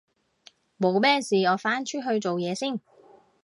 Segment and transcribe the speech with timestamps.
[0.79, 2.81] 冇咩事我返出去做嘢先